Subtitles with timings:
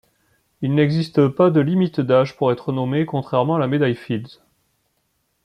[0.63, 4.41] Il n'existe pas de limite d'âge pour être nommé, contrairement à la médaille Fields.